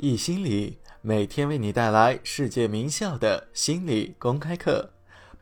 [0.00, 4.88] 易心理每天为你带来世界名校的心理公开课。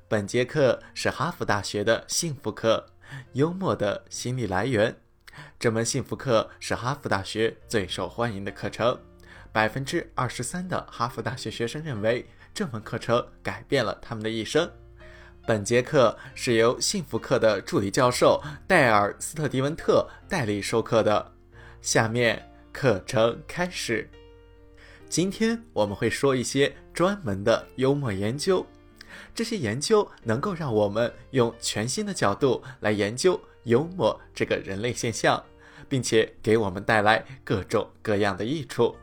[0.08, 2.86] 本节课是哈佛大学的幸福课，
[3.34, 4.96] 幽默的心理来源。
[5.58, 8.98] 这门幸福课是哈佛大学最受欢迎的课程，
[9.52, 14.70] 百分之二十三的哈佛大学学生认为这门课程改变了他们的一生。
[15.46, 21.32] 本节课是由幸福课的助理教授戴尔·斯特迪文特代理授课的。
[21.82, 24.08] 下面课程开始。
[25.16, 28.66] 今天我们会说一些专门的幽默研究，
[29.34, 35.42] 这些研究能够让我们用全新的角度来研究幽默这个人类现象，
[35.88, 38.94] 并且给我们带来各种各样的益处。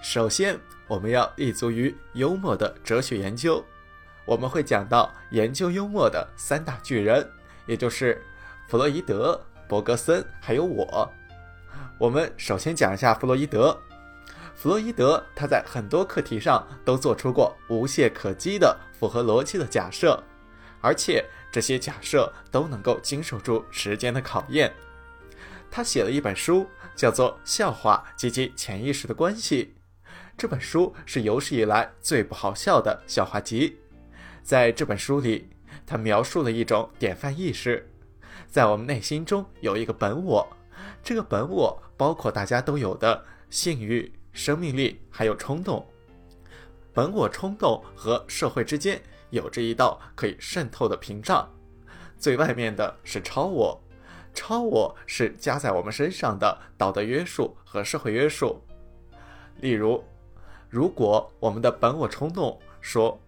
[0.00, 0.58] 首先，
[0.88, 3.62] 我们要立足于幽默的哲学研究，
[4.24, 7.30] 我们会讲到研究幽默的三大巨人，
[7.66, 8.22] 也就是
[8.68, 11.12] 弗洛伊德、伯格森还有我。
[11.98, 13.78] 我们首先讲一下弗洛伊德。
[14.56, 20.20] 弗洛伊德他在很多课题上都做出过无懈可击的符合逻辑的假设，
[20.80, 24.72] 而且这些假设都能够经受住时间的考验。
[25.70, 29.74] 他写了一本书，叫做《笑话及其潜意识的关系》。
[30.38, 33.76] 这本书是有史以来最不好笑的笑话集。
[34.42, 35.50] 在这本书里，
[35.84, 37.90] 他描述了一种典范意识，
[38.48, 40.48] 在我们内心中有一个本我，
[41.02, 44.10] 这个本我包括大家都有的性欲。
[44.36, 45.84] 生命力还有冲动，
[46.92, 51.48] 本我冲动和社会之间有着一道可以渗透的屏障，
[52.18, 53.82] 最外面的是超我，
[54.34, 58.62] 超我是加在我们身上的道德约束和社会约束。
[59.60, 60.04] 例如，
[60.68, 63.18] 如果我们的本我冲动说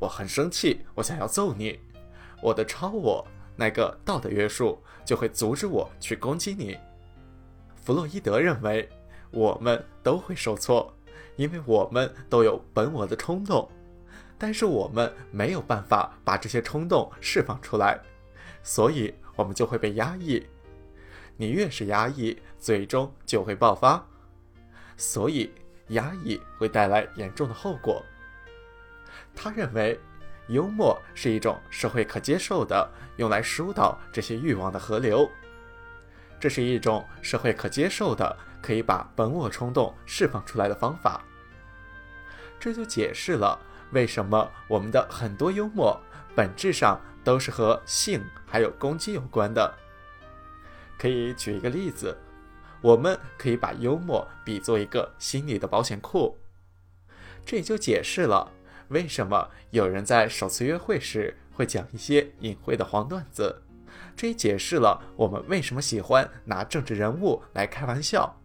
[0.00, 1.78] 我很生气，我想要揍你，
[2.42, 6.76] 我的超我那个道德约束就会阻止我去攻击你。
[7.76, 8.90] 弗洛伊德认为。
[9.36, 10.90] 我们都会受挫，
[11.36, 13.70] 因为我们都有本我的冲动，
[14.38, 18.00] 但是我们没有办法把这些冲动释放出来，
[18.62, 20.46] 所以我们就会被压抑。
[21.36, 24.02] 你越是压抑，最终就会爆发。
[24.96, 25.52] 所以
[25.88, 28.02] 压抑会带来严重的后果。
[29.34, 30.00] 他认为，
[30.48, 35.30] 幽默是一种社会可接受的用来疏导这些欲望的河流，
[36.38, 38.36] 这是一种社会可接受的。
[38.62, 41.24] 可以把本我冲动释放出来的方法，
[42.58, 43.56] 这就解释了
[43.92, 45.96] 为什么我们的很多幽默
[46.34, 49.72] 本质上都是和性还有攻击有关的。
[50.98, 52.16] 可以举一个例子，
[52.80, 56.36] 我们可以把幽默比作一个心理的保险库，
[57.44, 58.50] 这也就解释了
[58.88, 63.62] 为什么有人在首次约会时会讲一些隐晦的黄段子，
[64.16, 68.40] 这也解释了我们为什么喜欢拿政治人物来开玩笑。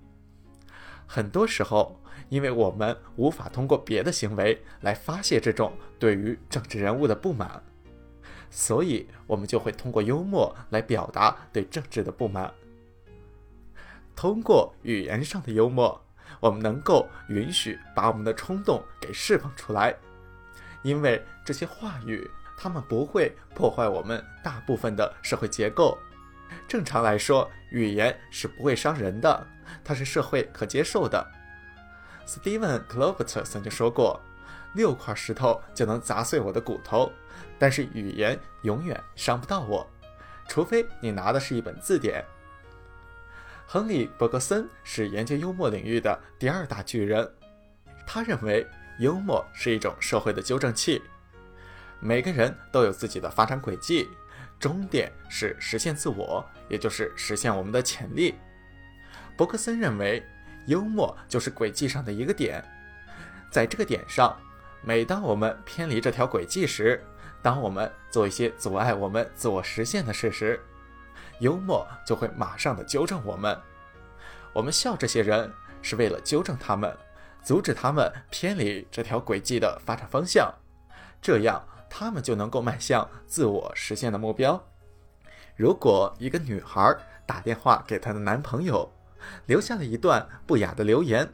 [1.08, 7.62] 很多时候，因为我们无法通过别的行为来发泄这种对于政治人物的不满，
[8.50, 12.54] 所以我们就会通过幽默来表达对政治的不满。
[14.16, 16.02] 通过语言上的幽默，
[16.40, 19.96] 我们能够允许把我们的冲动给释放出来，
[20.84, 22.30] 因为这些话语
[22.62, 25.98] 他们不会破坏我们大部分的社会结构。
[26.68, 29.48] 正常来说，语言是不会伤人的。
[29.84, 31.26] 它是社会可接受的。
[32.28, 34.22] Steven c l o b e t 曾经说过
[34.76, 37.12] ：“六块石头就能砸碎我的骨头，
[37.58, 39.90] 但是语言永远伤不到我，
[40.48, 42.24] 除非你拿的是一本字典。”
[43.66, 47.28] 亨利·伯格森是研究幽默领域的第二大巨人，
[48.06, 48.68] 他认为
[49.00, 51.02] 幽默是一种社会的纠正器。
[52.02, 54.10] 每个人都有自己的发展轨迹，
[54.60, 58.34] 终点是实现自我，也就是实现我们的潜力。
[59.38, 60.24] 伯克森认为，
[60.66, 62.64] 幽默就是轨迹上的一个点，
[63.52, 64.36] 在这个点上，
[64.84, 67.04] 每当我们偏离这条轨迹时，
[67.42, 70.60] 当我们做一些阻碍我们自我实现的事时，
[71.40, 73.56] 幽默就会马上的纠正我们。
[74.54, 75.52] 我们笑这些人，
[75.84, 76.96] 是为了纠正他们，
[77.44, 80.54] 阻止他们偏离这条轨迹的发展方向，
[81.22, 84.66] 这样他们就能够迈向自我实现的目标。
[85.58, 86.96] 如果一个女孩
[87.26, 88.90] 打电话给她的男朋友，
[89.46, 91.30] 留下了一段不雅的留言，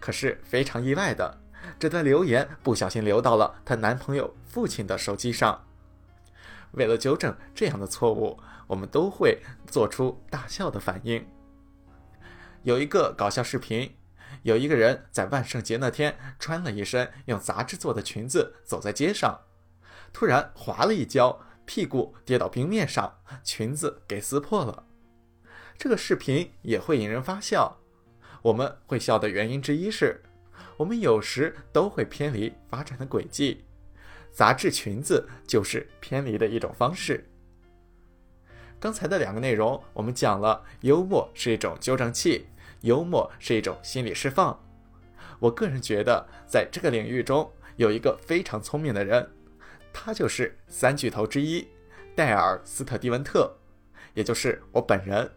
[0.00, 1.38] 可是非常意外的，
[1.78, 5.64] 这段留言不小心流到了她男朋友父亲的手机上。
[6.72, 11.24] 为了纠正这样的错误，我们都会做出大笑的反应。
[12.64, 13.96] 有一个搞笑视频，
[14.42, 19.40] 有一个人在万圣节那天穿了一身用杂志做的裙子走在街上，
[20.12, 24.84] 突然滑了一跤，屁股跌到冰面上，裙子给撕破了。
[25.78, 27.78] 这个视频也会引人发笑。
[28.42, 30.22] 我们会笑的原因之一是，
[30.76, 33.64] 我们有时都会偏离发展的轨迹，
[34.32, 37.26] 杂志裙子就是偏离的一种方式。
[38.78, 42.46] 刚才的两个内容，我们讲了幽默是一种纠正器，
[42.80, 44.58] 幽默是一种心理释放。
[45.38, 49.30] 我个人觉得，在这个领域中有一个非常聪明的人，
[49.92, 51.68] 他就是三巨头之一
[52.14, 53.56] 戴尔·斯特蒂文特，
[54.14, 55.30] 也就是我本人。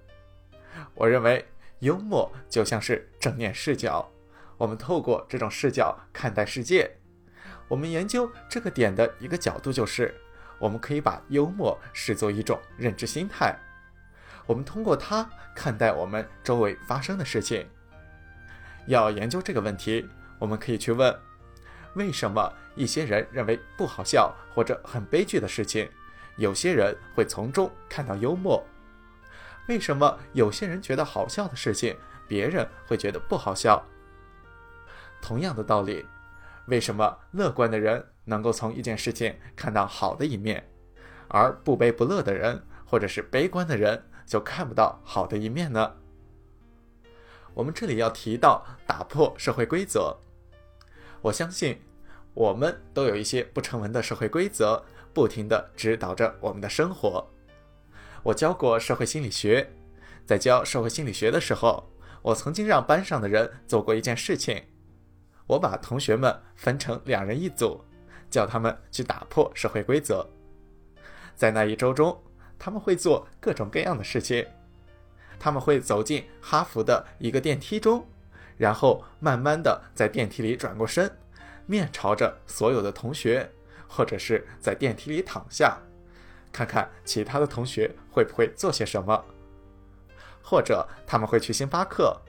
[0.96, 1.46] 我认为
[1.80, 4.12] 幽默就像是正念视角，
[4.58, 6.92] 我们透过这种视角看待世界。
[7.68, 10.14] 我们研究这个点的一个角度就是。
[10.60, 13.54] 我们可以把幽默视作一种认知心态，
[14.46, 17.68] 我们通过它看待我们周围发生的事情。
[18.86, 20.08] 要研究这个问题，
[20.40, 21.14] 我们可以去问：
[21.96, 25.90] 为什么一些人认为不好笑或者很悲剧的事情，
[26.38, 28.66] 有些人会从中看到幽默？
[29.68, 31.96] 为什么有些人觉得好笑的事情，
[32.28, 33.84] 别人会觉得不好笑？
[35.22, 36.06] 同样的道理，
[36.68, 38.06] 为什么乐观的人？
[38.26, 40.72] 能够从一件事情看到好的一面，
[41.28, 45.98] 而不悲不乐的人或者是悲观的人就看不到好的一面呢？
[47.54, 50.18] 我们这里要提到打破社会规则。
[51.24, 51.82] 我相信
[52.36, 54.84] 我们都有一些不成文的社会规则，
[55.14, 57.26] 不停地指导着我们的生活。
[58.22, 59.68] 我教过社会心理学，
[60.26, 61.90] 在教社会心理学的时候，
[62.22, 64.62] 我曾经让班上的人做过一件事情，
[65.48, 67.84] 我把同学们分成两人一组。
[68.30, 70.28] 叫他们去打破社会规则，
[71.36, 72.20] 在那一周中，
[72.58, 74.44] 他们会做各种各样的事情。
[75.40, 78.04] 他们会走进哈佛的一个电梯中，
[78.58, 81.12] 然后慢慢的在电梯里转过身，
[81.66, 83.50] 面朝着所有的同学，
[83.88, 85.78] 或者是在电梯里躺下，
[86.52, 89.24] 看看其他的同学会不会做些什么。
[90.42, 92.20] 或者他们会去星巴克，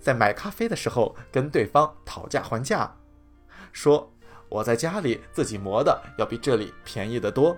[0.00, 2.96] 在买咖啡的时候跟对方讨价还价，
[3.72, 4.12] 说。
[4.50, 7.56] 我在家里自己磨的要比这里便宜得多，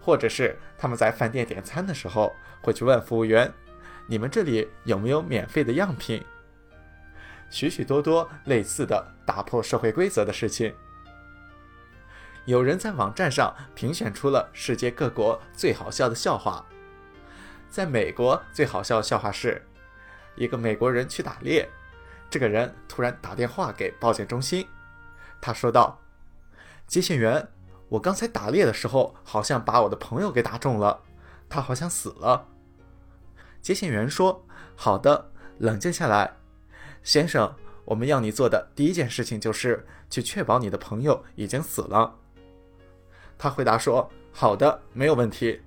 [0.00, 2.32] 或者是他们在饭店点餐的时候
[2.62, 3.52] 会去问服务员
[4.08, 6.24] ：“你们这里有没有免费的样品？”
[7.50, 10.74] 许许多多类似的打破社会规则的事情。
[12.44, 16.64] 有人在网站上评选出了世界各国最好笑的笑话，
[17.68, 19.62] 在美国最好笑的笑话是：
[20.34, 21.68] 一个美国人去打猎，
[22.30, 24.66] 这个人突然打电话给保健中心。
[25.40, 26.00] 他说道
[26.88, 27.46] ：“接线员，
[27.90, 31.02] 我刚才打猎的时候，好像把我的朋友给打中了，
[31.50, 32.48] 他好像死了。”
[33.60, 36.36] 接线员说：“好的，冷静下来，
[37.02, 37.54] 先生，
[37.84, 42.14] 我们要你做的第一件事情就是去确保你的朋友已经死了。”
[43.38, 45.60] 他回答说：“好的，没有问题。”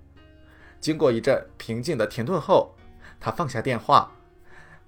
[0.80, 2.76] 经过一阵平静的停顿后，
[3.20, 4.12] 他放下电话，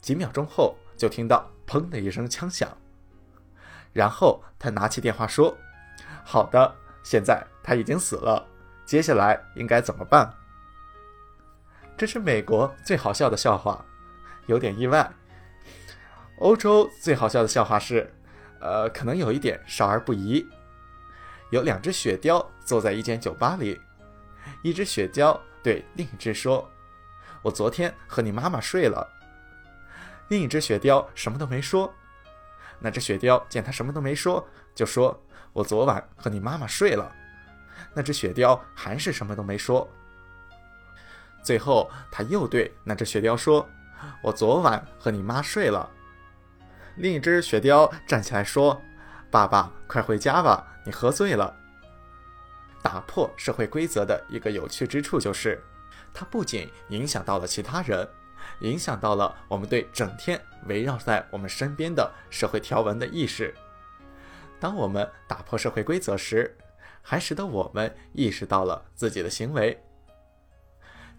[0.02, 2.70] 几秒钟后就听到“砰”的一声枪响。
[3.94, 5.56] 然后他拿起电话说
[6.26, 8.46] ：“好的，现在他已经死了，
[8.86, 10.34] 接下来应该怎么办？”
[11.96, 13.86] 这是美国最好笑的笑话，
[14.48, 15.14] 有点意外。
[16.44, 18.14] 欧洲最好笑的笑话是，
[18.60, 20.46] 呃，可能有一点少儿不宜。
[21.52, 23.80] 有两只雪貂坐在一间酒吧里，
[24.62, 26.70] 一只雪貂对另一只说
[27.42, 29.08] ：“我昨天和你妈妈睡了。”
[30.28, 31.90] 另一只雪貂什么都没说。
[32.78, 34.46] 那只雪貂见他什么都没说，
[34.76, 35.18] 就说
[35.54, 37.10] ：“我昨晚和你妈妈睡了。”
[37.96, 39.90] 那只雪貂还是什么都没说。
[41.42, 43.66] 最后，他又对那只雪貂说
[44.22, 45.90] ：“我昨晚和你妈睡了。”
[46.96, 48.82] 另一只雪貂站起来说
[49.32, 51.56] ：“爸爸，快回家吧，你喝醉了。”
[52.84, 55.64] 打破社会规则的一个有趣之处就是，
[56.14, 58.08] 它不仅影响到了其他人。
[58.60, 63.56] 影响到了我们对整天围绕在我们身边的社会条文的意识。
[64.60, 66.58] 当我们打破社会规则时，
[67.02, 69.82] 还使得我们意识到了自己的行为。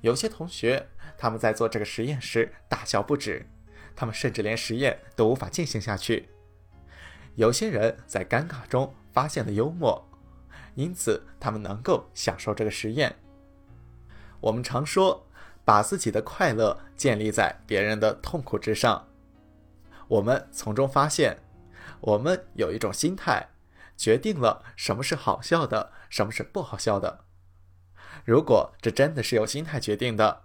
[0.03, 3.47] 有些同学他们在做这个实验时大笑不止，
[3.95, 6.29] 他们甚至连实验都无法进行下去。
[7.35, 10.09] 有些人在尴尬中发现了幽默，
[10.75, 13.15] 因此他们能够享受这个实验。
[14.41, 15.27] 我们常说。
[15.67, 19.09] 把自己的快乐建立在别人的痛苦之上，
[20.07, 21.39] 我们从中发现，
[22.01, 23.49] 我们有一种心态，
[23.97, 27.25] 决定了什么是好笑的，什么是不好笑的。
[28.27, 30.43] 如果这真的是由心态决定的，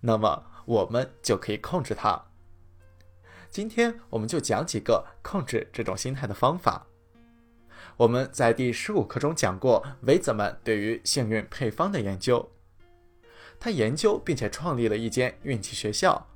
[0.00, 2.31] 那么我们就可以控制它。
[3.52, 6.86] 今天我们就讲几个控制这种心态的方法。
[7.98, 12.50] 我们在第十五课中讲过维泽曼对于幸运配方的研究。
[13.60, 16.26] 他研究并且创立了一间运气学校，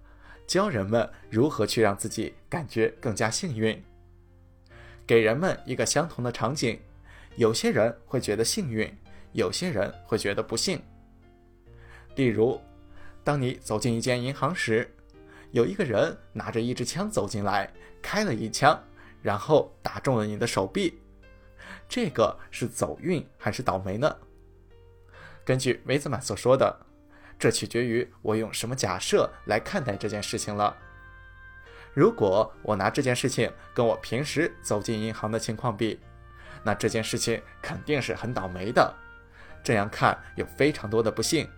[0.47, 3.83] 教人们如何去让自己感觉更加幸运。
[5.07, 6.79] 给人们一个相同的场景，
[7.37, 8.95] 有些人会觉得幸运，
[9.33, 10.79] 有些人会觉得不幸。
[12.15, 12.61] 例如，
[13.25, 14.95] 当你走进一间银行时，
[15.57, 17.73] 有一个人拿着一支枪走进来，
[18.03, 18.79] 开了一枪，
[19.23, 21.01] 然后打中了你的手臂，
[21.89, 24.15] 这个是走运还是倒霉呢？
[25.47, 26.79] 根据维兹曼所说的，
[27.39, 30.77] 这取决于我用什么假设来看待这件事情了。
[31.95, 35.99] 如果我拿这件事情跟我平时走进银行的情况比，
[36.63, 38.95] 那这件事情肯定是很倒霉的。
[39.65, 41.49] 这样看有非常多的不幸。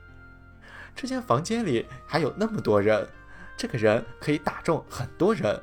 [0.95, 3.05] 这间房间里还有那么多人，
[3.59, 5.61] 这个人可以打中很多人。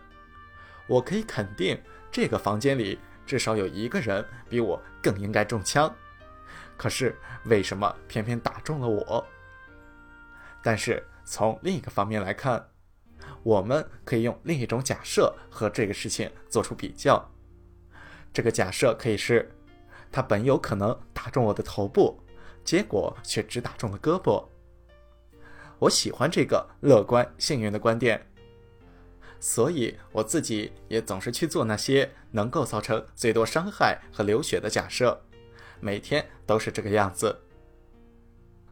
[0.86, 5.92] 我可以肯定，这个房间里至少有一个人比我更应该中枪。
[6.76, 9.26] 可是为什么偏偏打中了我？
[10.62, 12.70] 但是从另一个方面来看，
[13.44, 17.32] 我们可以用另一种假设和这个事情做出比较。
[18.34, 19.50] 这个假设可以是，
[20.12, 22.22] 他本有可能打中我的头部，
[22.66, 24.46] 结果却只打中了胳膊。
[25.80, 28.26] 我喜欢这个乐观幸运的观点，
[29.40, 35.22] 所以我自己也总是去做那些能够造成最多伤害和流血的假设。
[35.82, 37.38] 每天都是这个样子，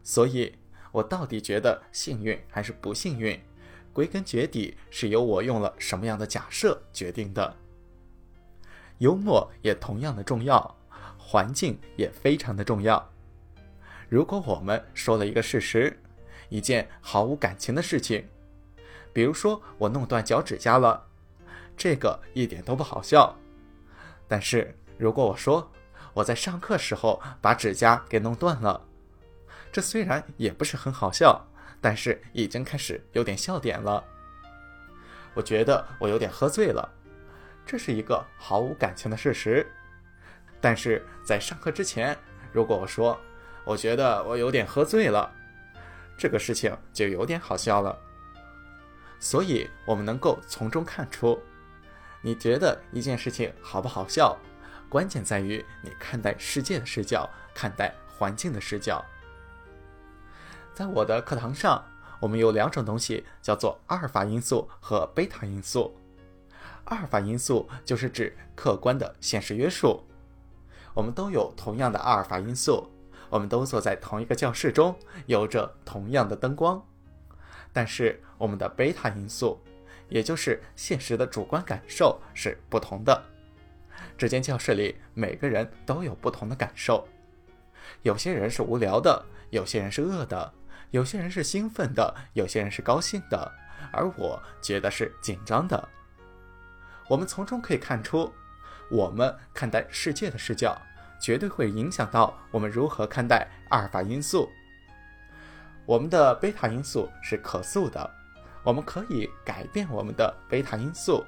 [0.01, 0.55] 所以
[0.91, 3.39] 我到底觉得幸运还是不幸运，
[3.91, 7.55] 归根结底是由我用了什么样的假设决定的。
[8.99, 10.77] 幽默也同样的重要，
[11.17, 13.11] 环境也非常的重要。
[14.07, 15.99] 如果我们说了一个事实，
[16.49, 18.27] 一件毫无感情的事情，
[19.11, 21.07] 比如说我弄断脚趾甲了，
[21.75, 23.35] 这个一点都不好笑。
[24.27, 25.71] 但是如果我说，
[26.13, 28.81] 我在上课时候把指甲给弄断了，
[29.71, 31.45] 这虽然也不是很好笑，
[31.81, 34.03] 但是已经开始有点笑点了。
[35.33, 36.87] 我觉得我有点喝醉了，
[37.65, 39.65] 这是一个毫无感情的事实。
[40.61, 42.15] 但是在上课之前，
[42.51, 43.19] 如果我说
[43.65, 45.33] 我觉得我有点喝醉了，
[46.17, 47.97] 这个事情就有点好笑了。
[49.19, 51.39] 所以我们能够从中看出，
[52.21, 54.37] 你觉得一件事情好不好笑？
[54.89, 59.03] 关键在于你看待世界的视角，看待环境的视角。
[60.73, 61.83] 在我的课堂上，
[62.19, 65.95] 我们有两种东西，叫做阿尔法因素和贝塔因素。
[66.85, 70.03] 阿尔法因素就是指客观的现实约束，
[70.93, 72.87] 我们都有同样的阿尔法因素，
[73.33, 76.79] 我们都坐在同一个教室中，有着同样的灯光。
[77.71, 79.59] 但是我们的贝塔因素，
[80.07, 83.19] 也就是现实的主观感受是不同的。
[84.15, 87.07] 这间教室里，每个人都有不同的感受。
[88.03, 90.53] 有些人是无聊的，有些人是饿的，
[90.91, 93.51] 有些人是兴奋的，有些人是高兴的，
[93.91, 95.89] 而我觉得是紧张的。
[97.09, 98.31] 我们从中可以看出，
[98.91, 100.79] 我们看待世界的视角，
[101.23, 104.51] 绝对会影响到我们如何看待阿尔法因素。
[105.85, 108.11] 我们的贝塔因素是可塑的，
[108.61, 111.23] 我们可以改变我们的贝塔因素。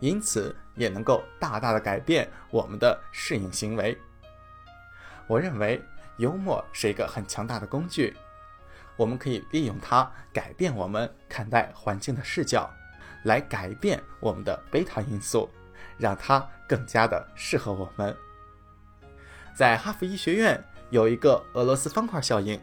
[0.00, 3.98] 因此，也能够大大的改变我们的适应行为。
[5.26, 5.82] 我认为
[6.16, 8.16] 幽默是一个很强大的工具，
[8.96, 12.70] 我们可以利用它改变我们看待环境的视角，
[13.24, 15.50] 来改变我们的贝塔因素，
[15.98, 18.16] 让它更加的适合我们。
[19.58, 22.60] 在哈佛医学院有一个俄罗斯方块效应，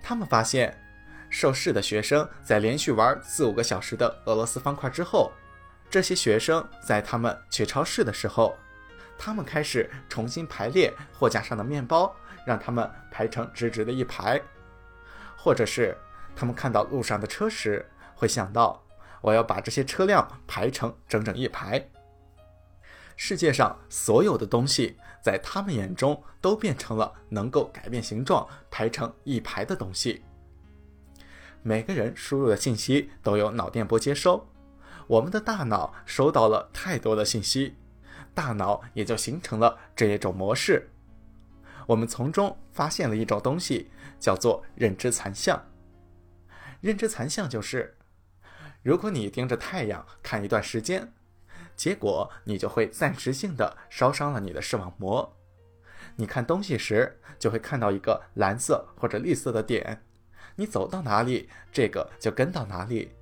[0.00, 0.80] 他们发现，
[1.28, 5.32] 受试的学生在连续玩四五个小时的俄罗斯方块之后。
[5.90, 8.56] 这些学生在他们去超市的时候，
[9.18, 12.14] 他们开始重新排列货架上的面包，
[12.46, 14.38] 让他们排成直直的一排；
[15.36, 15.98] 或者是
[16.36, 18.80] 他们看到路上的车时，会想到
[19.20, 21.88] 我要把这些车辆排成整整一排。
[23.16, 30.22] 世界上所有的东西，在他们眼中都变成了能够改变形状、排成一排的东西。
[31.62, 34.48] 每个人输入的信息都有脑电波接收。
[35.06, 37.74] 我们的大脑收到了太多的信息，
[38.34, 40.90] 大脑也就形成了这一种模式。
[41.86, 45.66] 我们从中发现了一种东西，叫做认知残像。
[46.80, 47.96] 认知残像就是，
[48.82, 51.12] 如果你盯着太阳看一段时间，
[51.78, 55.36] 结果你就会暂时性的烧伤了你的视网膜。
[56.16, 60.02] 你看东西时就会看到一个蓝色或者绿色的点，
[60.56, 63.12] 你走到哪里，这个就跟到哪里。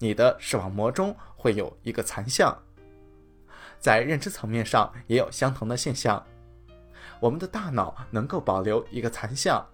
[0.00, 2.60] 你的视网膜中会有一个残像，
[3.78, 6.26] 在认知层面上也有相同的现象。
[7.20, 9.64] 我们的大脑能够保留一个残像，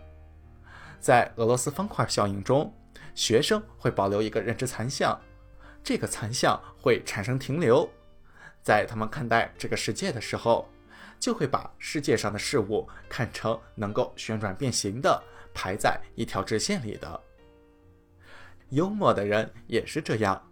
[1.00, 2.70] 在俄罗斯方块效应中，
[3.14, 5.18] 学生会保留一个认知残像，
[5.82, 7.88] 这个残像会产生停留，
[8.66, 10.68] 在他们看待这个世界的时候，
[11.20, 15.22] 就会把世界上的事物看成能够旋转变形的，
[15.54, 17.22] 排在一条直线里的。
[18.70, 20.50] 幽默的人也是这样，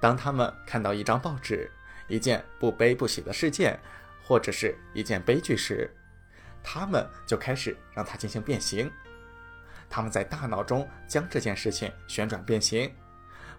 [0.00, 1.70] 当他们看到一张报纸、
[2.06, 3.78] 一件不悲不喜的事件，
[4.24, 5.94] 或者是一件悲剧时，
[6.62, 8.90] 他们就开始让它进行变形。
[9.90, 12.90] 他们在大脑中将这件事情旋转变形，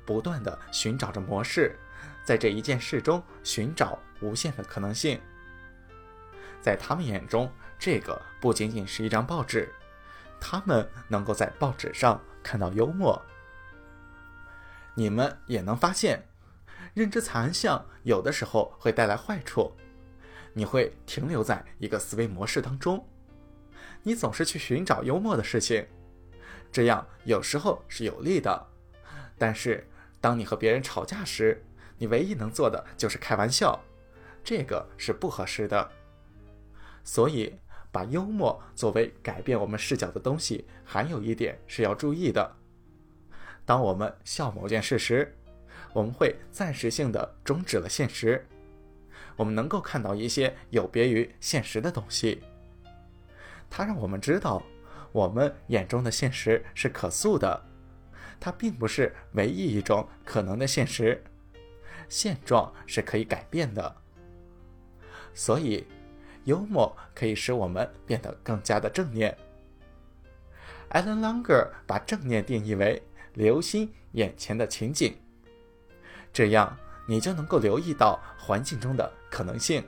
[0.07, 1.77] 不断的寻找着模式，
[2.23, 5.19] 在这一件事中寻找无限的可能性。
[6.61, 9.73] 在他们眼中，这个不仅仅是一张报纸，
[10.39, 13.21] 他们能够在报纸上看到幽默。
[14.93, 16.27] 你们也能发现，
[16.93, 19.73] 认知残像有的时候会带来坏处，
[20.53, 23.07] 你会停留在一个思维模式当中，
[24.03, 25.87] 你总是去寻找幽默的事情。
[26.71, 28.67] 这样有时候是有利的，
[29.37, 29.87] 但是
[30.19, 31.63] 当你和别人吵架时，
[31.99, 33.79] 你唯一能做的就是开玩笑，
[34.43, 35.91] 这个是不合适的。
[37.03, 37.53] 所以，
[37.91, 42.55] 把幽默作为改变我们视角的东西，还有一点是要注意的：
[43.65, 45.35] 当我们笑某件事时，
[45.93, 48.45] 我们会暂时性的终止了现实，
[49.35, 52.41] 我们能够看到一些有别于现实的东西，
[53.69, 54.63] 它让我们知道。
[55.11, 57.59] 我们眼中的现实是可塑的，
[58.39, 61.19] 它并不是唯一一种可能的现实，
[62.09, 63.95] 现状是可以改变的。
[65.33, 65.85] 所以，
[66.43, 69.37] 幽默可以使我们变得更加的正念。
[70.89, 73.01] 艾伦·朗格把正念定义为
[73.35, 75.15] 留心眼前的情景，
[76.33, 76.75] 这样
[77.07, 79.83] 你就能够留意到环境中的可能性。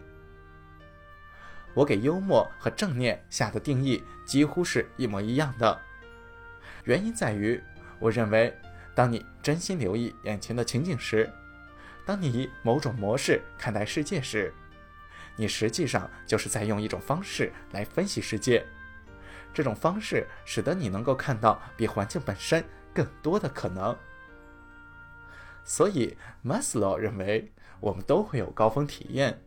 [1.73, 5.81] 我给幽默和正念下的定义几乎是一模一样的，
[6.83, 7.59] 原因在于，
[7.97, 8.55] 我认为，
[8.93, 11.27] 当你真心留意眼前的情景时，
[12.05, 14.53] 当你以某种模式看待世界时，
[15.35, 18.65] 你实际上就是在用一种方式来分析世界。
[19.53, 23.95] 这种方式使得你能够看到比环境本身更多的可能。
[25.63, 29.41] 所以，Maslow 认为，我们都会有高峰体验。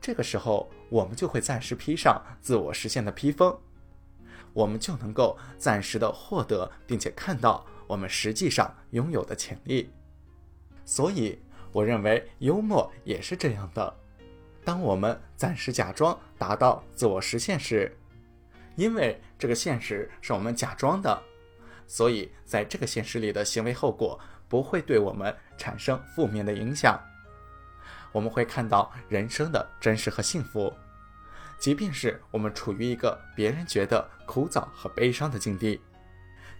[0.00, 3.56] 这个时候，我们就会暂时披上自我实现的披风，
[4.52, 9.92] 我们就能够暂时的获得并且看到我们实际上拥有的潜力。
[10.84, 11.38] 所以，
[11.72, 13.94] 我认为幽默也是这样的。
[14.64, 17.96] 当我们暂时假装达到自我实现时，
[18.76, 21.20] 因为这个现实是我们假装的，
[21.86, 27.00] 所以在这个现实里的行为后果不会对我们产生负面的影响。
[28.12, 30.72] 我们会看到人生的真实和幸福，
[31.58, 35.80] 即便是我们处于一个别人觉得枯燥和悲伤的境地，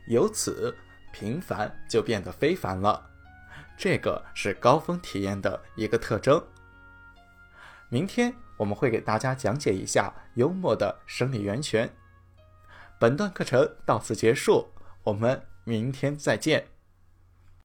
[0.09, 0.75] 由此
[1.13, 3.12] 平凡就变得非凡了。
[3.77, 6.43] 这个是高峰体验的一个特征。
[7.89, 11.91] 明天我们会给大家讲解一下幽默的生理源泉。
[12.99, 16.69] 本段课程到此结束，我们明天再见。